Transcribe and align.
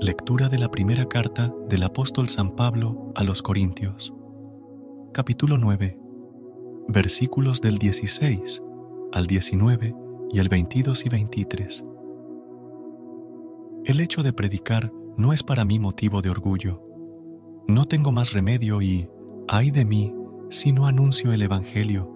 Lectura 0.00 0.48
de 0.48 0.58
la 0.58 0.70
primera 0.70 1.08
carta 1.08 1.54
del 1.68 1.84
apóstol 1.84 2.28
San 2.28 2.56
Pablo 2.56 3.12
a 3.14 3.22
los 3.22 3.42
Corintios. 3.42 4.12
Capítulo 5.12 5.56
9. 5.56 5.98
Versículos 6.88 7.60
del 7.60 7.78
16 7.78 8.60
al 9.12 9.26
19 9.26 9.94
y 10.32 10.38
el 10.40 10.48
22 10.48 11.06
y 11.06 11.08
23. 11.08 11.84
El 13.84 14.00
hecho 14.00 14.24
de 14.24 14.32
predicar 14.32 14.92
no 15.16 15.32
es 15.32 15.44
para 15.44 15.64
mí 15.64 15.78
motivo 15.78 16.22
de 16.22 16.30
orgullo. 16.30 16.82
No 17.68 17.84
tengo 17.84 18.10
más 18.10 18.32
remedio 18.32 18.82
y, 18.82 19.08
ay 19.46 19.70
de 19.70 19.84
mí, 19.84 20.12
si 20.50 20.72
no 20.72 20.86
anuncio 20.88 21.32
el 21.32 21.40
Evangelio. 21.40 22.10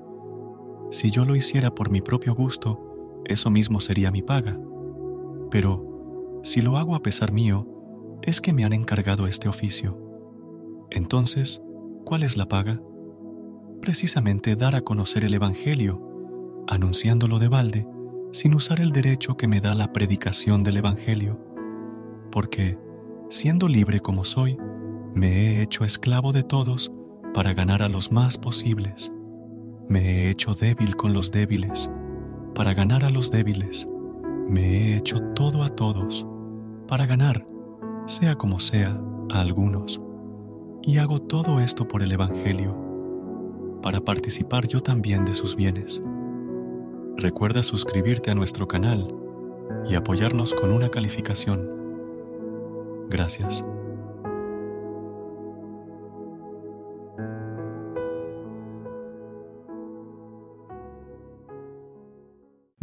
Si 0.90 1.10
yo 1.10 1.24
lo 1.24 1.36
hiciera 1.36 1.74
por 1.74 1.90
mi 1.90 2.00
propio 2.00 2.34
gusto, 2.34 3.22
eso 3.24 3.50
mismo 3.50 3.80
sería 3.80 4.10
mi 4.10 4.22
paga. 4.22 4.58
Pero, 5.50 5.87
si 6.42 6.60
lo 6.60 6.76
hago 6.76 6.94
a 6.94 7.02
pesar 7.02 7.32
mío, 7.32 7.66
es 8.22 8.40
que 8.40 8.52
me 8.52 8.64
han 8.64 8.72
encargado 8.72 9.26
este 9.26 9.48
oficio. 9.48 9.98
Entonces, 10.90 11.62
¿cuál 12.04 12.22
es 12.22 12.36
la 12.36 12.46
paga? 12.46 12.80
Precisamente 13.80 14.56
dar 14.56 14.74
a 14.74 14.80
conocer 14.80 15.24
el 15.24 15.34
Evangelio, 15.34 16.64
anunciándolo 16.66 17.38
de 17.38 17.48
balde, 17.48 17.86
sin 18.32 18.54
usar 18.54 18.80
el 18.80 18.92
derecho 18.92 19.36
que 19.36 19.48
me 19.48 19.60
da 19.60 19.74
la 19.74 19.92
predicación 19.92 20.62
del 20.62 20.78
Evangelio. 20.78 21.38
Porque, 22.30 22.78
siendo 23.30 23.68
libre 23.68 24.00
como 24.00 24.24
soy, 24.24 24.58
me 25.14 25.28
he 25.28 25.62
hecho 25.62 25.84
esclavo 25.84 26.32
de 26.32 26.42
todos 26.42 26.92
para 27.34 27.54
ganar 27.54 27.82
a 27.82 27.88
los 27.88 28.12
más 28.12 28.38
posibles. 28.38 29.10
Me 29.88 30.00
he 30.00 30.30
hecho 30.30 30.54
débil 30.54 30.96
con 30.96 31.12
los 31.12 31.30
débiles, 31.30 31.90
para 32.54 32.74
ganar 32.74 33.04
a 33.04 33.10
los 33.10 33.30
débiles. 33.30 33.86
Me 34.48 34.60
he 34.60 34.96
hecho 34.96 35.18
todo 35.34 35.62
a 35.62 35.68
todos, 35.68 36.26
para 36.88 37.06
ganar 37.06 37.44
sea 38.08 38.36
como 38.36 38.58
sea, 38.58 38.98
a 39.30 39.40
algunos. 39.40 40.00
Y 40.82 40.98
hago 40.98 41.20
todo 41.20 41.60
esto 41.60 41.86
por 41.86 42.02
el 42.02 42.10
Evangelio, 42.10 42.74
para 43.82 44.00
participar 44.00 44.66
yo 44.66 44.82
también 44.82 45.24
de 45.24 45.34
sus 45.34 45.54
bienes. 45.54 46.02
Recuerda 47.16 47.62
suscribirte 47.62 48.30
a 48.30 48.34
nuestro 48.34 48.66
canal 48.66 49.14
y 49.88 49.94
apoyarnos 49.94 50.54
con 50.54 50.72
una 50.72 50.88
calificación. 50.88 51.68
Gracias. 53.10 53.62